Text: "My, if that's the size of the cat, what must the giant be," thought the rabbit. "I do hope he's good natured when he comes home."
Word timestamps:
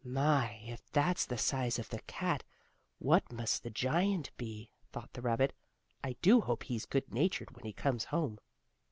"My, 0.03 0.53
if 0.63 0.89
that's 0.91 1.27
the 1.27 1.37
size 1.37 1.77
of 1.77 1.89
the 1.89 1.99
cat, 2.07 2.43
what 2.97 3.31
must 3.31 3.61
the 3.61 3.69
giant 3.69 4.31
be," 4.35 4.71
thought 4.91 5.13
the 5.13 5.21
rabbit. 5.21 5.53
"I 6.03 6.13
do 6.23 6.41
hope 6.41 6.63
he's 6.63 6.87
good 6.87 7.13
natured 7.13 7.51
when 7.55 7.65
he 7.65 7.73
comes 7.73 8.05
home." 8.05 8.39